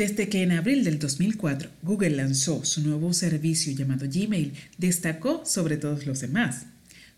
[0.00, 5.76] Desde que en abril del 2004 Google lanzó su nuevo servicio llamado Gmail, destacó sobre
[5.76, 6.64] todos los demás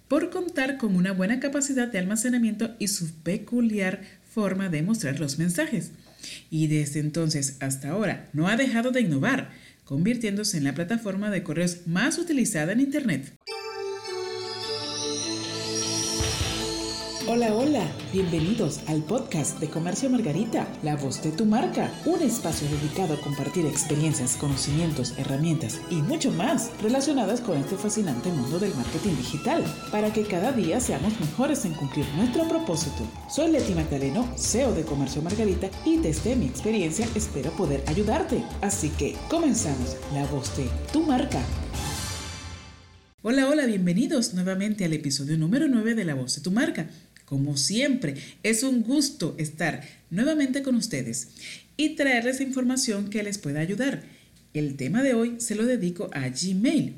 [0.08, 4.02] por contar con una buena capacidad de almacenamiento y su peculiar
[4.34, 5.92] forma de mostrar los mensajes.
[6.50, 9.52] Y desde entonces hasta ahora no ha dejado de innovar,
[9.84, 13.32] convirtiéndose en la plataforma de correos más utilizada en Internet.
[17.28, 22.66] Hola, hola, bienvenidos al podcast de Comercio Margarita, la voz de tu marca, un espacio
[22.68, 28.74] dedicado a compartir experiencias, conocimientos, herramientas y mucho más relacionadas con este fascinante mundo del
[28.74, 29.62] marketing digital,
[29.92, 33.04] para que cada día seamos mejores en cumplir nuestro propósito.
[33.30, 38.42] Soy Leti Magdaleno, CEO de Comercio Margarita y desde mi experiencia espero poder ayudarte.
[38.62, 41.40] Así que comenzamos, la voz de tu marca.
[43.24, 46.88] Hola, hola, bienvenidos nuevamente al episodio número 9 de La Voz de tu Marca.
[47.32, 51.28] Como siempre, es un gusto estar nuevamente con ustedes
[51.78, 54.02] y traerles información que les pueda ayudar.
[54.52, 56.96] El tema de hoy se lo dedico a Gmail.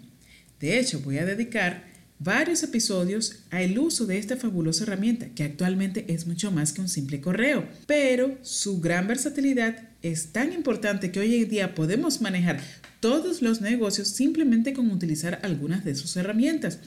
[0.58, 1.84] De hecho, voy a dedicar
[2.18, 6.88] varios episodios al uso de esta fabulosa herramienta, que actualmente es mucho más que un
[6.88, 12.60] simple correo, pero su gran versatilidad es tan importante que hoy en día podemos manejar
[12.98, 16.80] todos los negocios simplemente con utilizar algunas de sus herramientas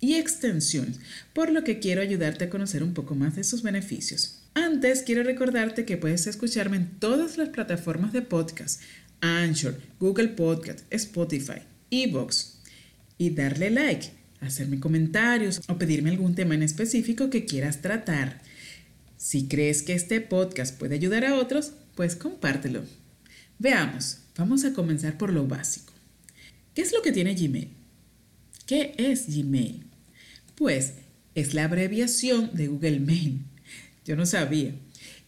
[0.00, 1.00] y extensiones,
[1.32, 4.40] por lo que quiero ayudarte a conocer un poco más de sus beneficios.
[4.54, 8.80] Antes, quiero recordarte que puedes escucharme en todas las plataformas de podcast,
[9.20, 12.58] Anchor, Google Podcast, Spotify, Evox,
[13.18, 14.10] y darle like,
[14.40, 18.40] hacerme comentarios o pedirme algún tema en específico que quieras tratar.
[19.16, 22.84] Si crees que este podcast puede ayudar a otros, pues compártelo.
[23.58, 25.92] Veamos, vamos a comenzar por lo básico.
[26.74, 27.70] ¿Qué es lo que tiene Gmail?
[28.66, 29.87] ¿Qué es Gmail?
[30.58, 30.94] Pues
[31.36, 33.42] es la abreviación de Google Mail.
[34.04, 34.74] Yo no sabía.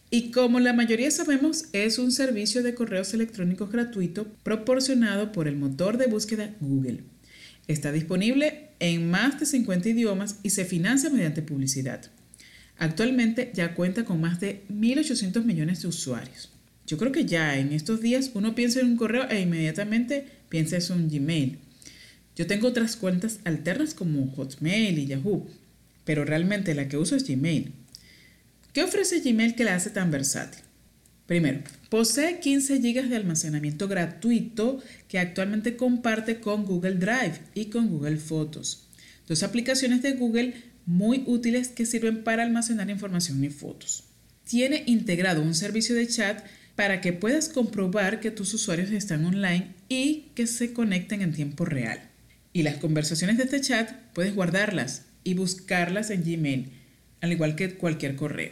[0.09, 5.55] Y como la mayoría sabemos, es un servicio de correos electrónicos gratuito proporcionado por el
[5.55, 7.05] motor de búsqueda Google.
[7.69, 12.01] Está disponible en más de 50 idiomas y se financia mediante publicidad.
[12.77, 16.51] Actualmente ya cuenta con más de 1.800 millones de usuarios.
[16.85, 20.75] Yo creo que ya en estos días uno piensa en un correo e inmediatamente piensa
[20.75, 21.59] en un Gmail.
[22.35, 25.47] Yo tengo otras cuentas alternas como Hotmail y Yahoo,
[26.05, 27.73] pero realmente la que uso es Gmail.
[28.73, 30.61] ¿Qué ofrece Gmail que la hace tan versátil?
[31.25, 37.87] Primero, posee 15 GB de almacenamiento gratuito que actualmente comparte con Google Drive y con
[37.87, 38.87] Google Fotos.
[39.27, 40.53] Dos aplicaciones de Google
[40.85, 44.03] muy útiles que sirven para almacenar información y fotos.
[44.45, 46.43] Tiene integrado un servicio de chat
[46.75, 51.63] para que puedas comprobar que tus usuarios están online y que se conecten en tiempo
[51.63, 52.10] real.
[52.53, 56.71] Y las conversaciones de este chat puedes guardarlas y buscarlas en Gmail,
[57.21, 58.51] al igual que cualquier correo.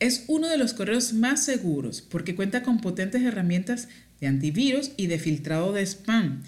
[0.00, 3.88] Es uno de los correos más seguros porque cuenta con potentes herramientas
[4.20, 6.42] de antivirus y de filtrado de spam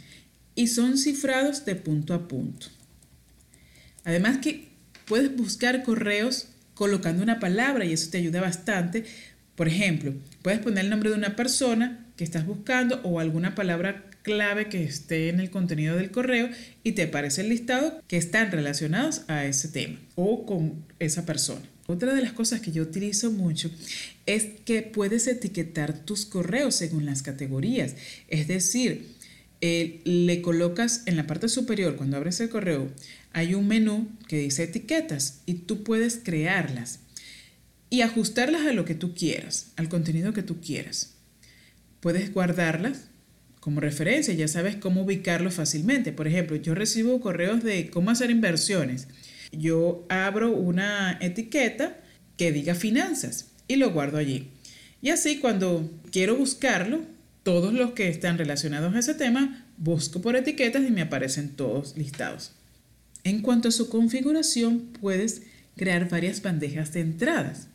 [0.55, 2.67] y son cifrados de punto a punto.
[4.05, 4.69] Además que
[5.07, 9.05] puedes buscar correos colocando una palabra y eso te ayuda bastante.
[9.55, 14.05] Por ejemplo, puedes poner el nombre de una persona que estás buscando o alguna palabra
[14.25, 16.49] clave que esté en el contenido del correo
[16.83, 21.62] y te aparece el listado que están relacionados a ese tema o con esa persona.
[21.87, 23.71] Otra de las cosas que yo utilizo mucho
[24.25, 27.95] es que puedes etiquetar tus correos según las categorías.
[28.29, 29.07] Es decir,
[29.61, 32.91] le colocas en la parte superior, cuando abres el correo,
[33.33, 37.01] hay un menú que dice etiquetas y tú puedes crearlas
[37.91, 41.15] y ajustarlas a lo que tú quieras, al contenido que tú quieras.
[42.01, 43.09] Puedes guardarlas
[43.65, 46.13] como referencia, ya sabes cómo ubicarlo fácilmente.
[46.13, 49.09] Por ejemplo, yo recibo correos de cómo hacer inversiones.
[49.53, 51.97] Yo abro una etiqueta
[52.37, 54.51] que diga finanzas y lo guardo allí.
[55.01, 57.07] Y así cuando quiero buscarlo,
[57.43, 61.97] todos los que están relacionados a ese tema, busco por etiquetas y me aparecen todos
[61.97, 62.53] listados.
[63.23, 65.41] En cuanto a su configuración, puedes
[65.75, 67.69] crear varias bandejas de entradas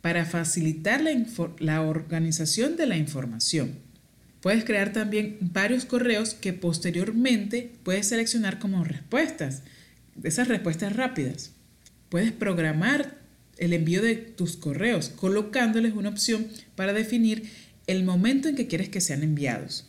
[0.00, 1.12] para facilitar la,
[1.58, 3.87] la organización de la información.
[4.40, 9.62] Puedes crear también varios correos que posteriormente puedes seleccionar como respuestas,
[10.22, 11.52] esas respuestas rápidas.
[12.08, 13.18] Puedes programar
[13.58, 16.46] el envío de tus correos colocándoles una opción
[16.76, 17.50] para definir
[17.88, 19.88] el momento en que quieres que sean enviados.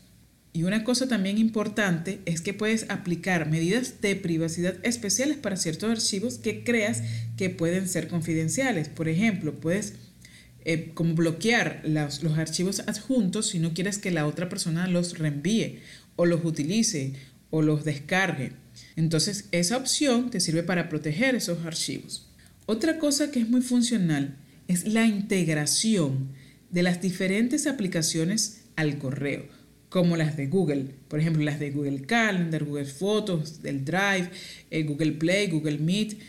[0.51, 5.91] Y una cosa también importante es que puedes aplicar medidas de privacidad especiales para ciertos
[5.91, 7.03] archivos que creas
[7.37, 8.89] que pueden ser confidenciales.
[8.89, 9.93] Por ejemplo, puedes
[10.65, 15.79] eh, como bloquear los, archivos adjuntos si no quieres que la otra persona los reenvíe
[16.15, 17.13] o los utilice
[17.49, 18.53] o los descargue.
[18.95, 22.27] Entonces esa opción te sirve para proteger esos archivos.
[22.65, 24.35] Otra cosa que es muy funcional
[24.67, 26.29] es la integración
[26.69, 29.47] de las diferentes aplicaciones al correo,
[29.89, 34.29] como las de Google, por ejemplo, las de Google Calendar, Google Fotos, del Drive,
[34.69, 36.19] eh, Google Play, Google Meet,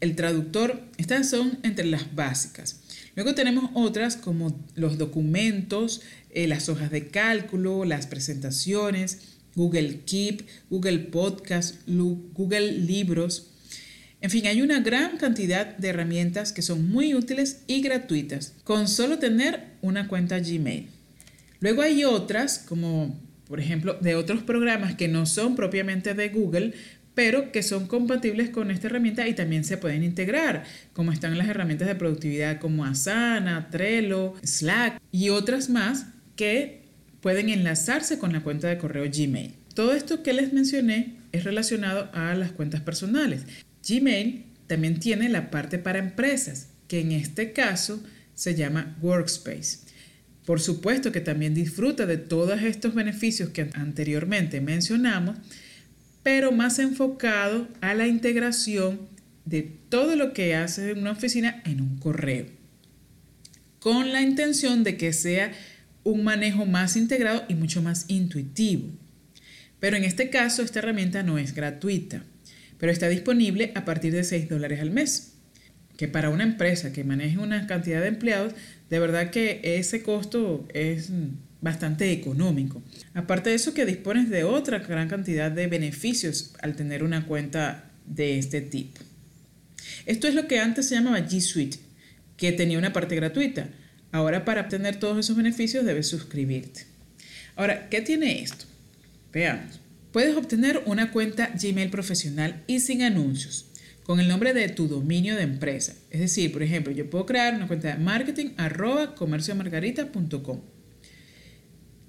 [0.00, 0.82] el traductor.
[0.98, 2.82] Estas son entre las básicas.
[3.16, 10.46] Luego tenemos otras como los documentos, eh, las hojas de cálculo, las presentaciones, Google Keep,
[10.68, 13.52] Google Podcast, Google Libros.
[14.20, 18.86] En fin, hay una gran cantidad de herramientas que son muy útiles y gratuitas con
[18.86, 20.88] solo tener una cuenta Gmail.
[21.60, 26.74] Luego hay otras, como por ejemplo de otros programas que no son propiamente de Google,
[27.16, 31.48] pero que son compatibles con esta herramienta y también se pueden integrar, como están las
[31.48, 36.82] herramientas de productividad como Asana, Trello, Slack y otras más que
[37.22, 39.54] pueden enlazarse con la cuenta de correo Gmail.
[39.72, 43.44] Todo esto que les mencioné es relacionado a las cuentas personales.
[43.88, 48.02] Gmail también tiene la parte para empresas, que en este caso
[48.34, 49.78] se llama Workspace.
[50.44, 55.38] Por supuesto que también disfruta de todos estos beneficios que anteriormente mencionamos,
[56.26, 59.08] pero más enfocado a la integración
[59.44, 62.46] de todo lo que hace una oficina en un correo,
[63.78, 65.52] con la intención de que sea
[66.02, 68.88] un manejo más integrado y mucho más intuitivo.
[69.78, 72.24] Pero en este caso, esta herramienta no es gratuita
[72.78, 75.34] pero está disponible a partir de 6 dólares al mes.
[75.96, 78.52] Que para una empresa que maneje una cantidad de empleados,
[78.90, 81.12] de verdad que ese costo es
[81.60, 82.82] bastante económico.
[83.14, 87.90] Aparte de eso que dispones de otra gran cantidad de beneficios al tener una cuenta
[88.06, 89.00] de este tipo.
[90.04, 91.78] Esto es lo que antes se llamaba G Suite,
[92.36, 93.68] que tenía una parte gratuita.
[94.12, 96.86] Ahora para obtener todos esos beneficios debes suscribirte.
[97.56, 98.66] Ahora, ¿qué tiene esto?
[99.32, 99.80] Veamos.
[100.12, 103.66] Puedes obtener una cuenta Gmail profesional y sin anuncios
[104.06, 105.94] con el nombre de tu dominio de empresa.
[106.10, 110.60] Es decir, por ejemplo, yo puedo crear una cuenta de marketing arroba comerciomargarita.com.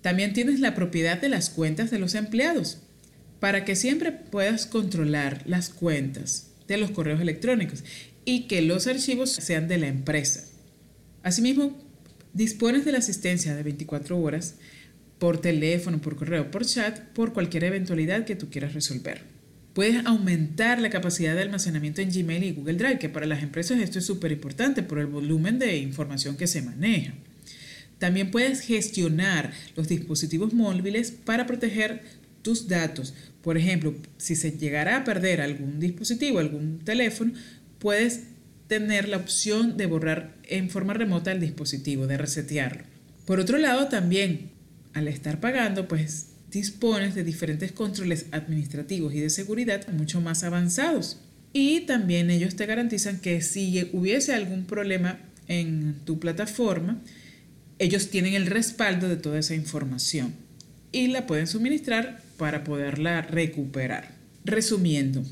[0.01, 2.79] También tienes la propiedad de las cuentas de los empleados
[3.39, 7.83] para que siempre puedas controlar las cuentas de los correos electrónicos
[8.25, 10.43] y que los archivos sean de la empresa.
[11.23, 11.77] Asimismo,
[12.33, 14.55] dispones de la asistencia de 24 horas
[15.19, 19.21] por teléfono, por correo, por chat, por cualquier eventualidad que tú quieras resolver.
[19.73, 23.79] Puedes aumentar la capacidad de almacenamiento en Gmail y Google Drive, que para las empresas
[23.79, 27.13] esto es súper importante por el volumen de información que se maneja.
[27.99, 32.03] También puedes gestionar los dispositivos móviles para proteger
[32.41, 33.13] tus datos.
[33.41, 37.33] Por ejemplo, si se llegara a perder algún dispositivo, algún teléfono,
[37.79, 38.21] puedes
[38.67, 42.83] tener la opción de borrar en forma remota el dispositivo, de resetearlo.
[43.25, 44.51] Por otro lado, también
[44.93, 51.19] al estar pagando, pues dispones de diferentes controles administrativos y de seguridad mucho más avanzados.
[51.53, 57.01] Y también ellos te garantizan que si hubiese algún problema en tu plataforma,
[57.79, 60.33] ellos tienen el respaldo de toda esa información
[60.91, 64.15] y la pueden suministrar para poderla recuperar.
[64.45, 65.23] Resumiendo,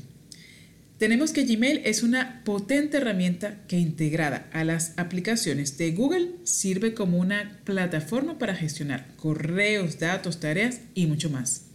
[0.98, 6.94] tenemos que Gmail es una potente herramienta que integrada a las aplicaciones de Google sirve
[6.94, 11.66] como una plataforma para gestionar correos, datos, tareas y mucho más,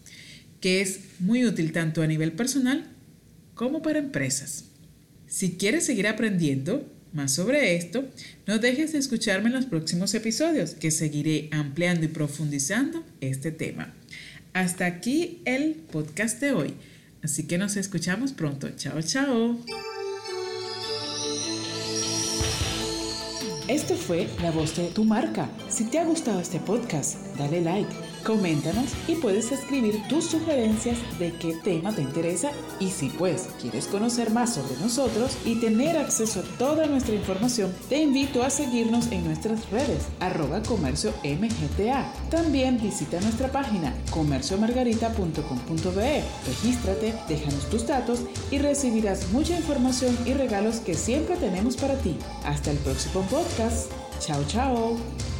[0.59, 2.85] que es muy útil tanto a nivel personal
[3.53, 4.65] como para empresas.
[5.27, 8.05] Si quieres seguir aprendiendo más sobre esto,
[8.47, 13.93] no dejes de escucharme en los próximos episodios que seguiré ampliando y profundizando este tema.
[14.53, 16.73] Hasta aquí el podcast de hoy.
[17.23, 18.69] Así que nos escuchamos pronto.
[18.75, 19.59] Chao, chao.
[23.67, 25.49] Esto fue La Voz de tu Marca.
[25.69, 31.33] Si te ha gustado este podcast, dale like Coméntanos y puedes escribir tus sugerencias de
[31.33, 36.41] qué tema te interesa y si pues quieres conocer más sobre nosotros y tener acceso
[36.41, 42.13] a toda nuestra información, te invito a seguirnos en nuestras redes arroba comercio mgta.
[42.29, 46.23] También visita nuestra página comerciomargarita.com.be.
[46.47, 48.19] Regístrate, déjanos tus datos
[48.51, 52.17] y recibirás mucha información y regalos que siempre tenemos para ti.
[52.45, 53.91] Hasta el próximo podcast.
[54.19, 55.30] Chao, chao.